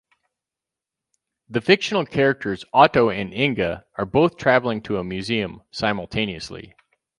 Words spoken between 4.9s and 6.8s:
a museum simultaneously.